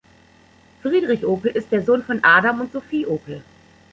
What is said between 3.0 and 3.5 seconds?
Opel.